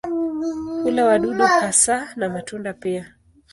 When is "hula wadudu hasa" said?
0.83-2.09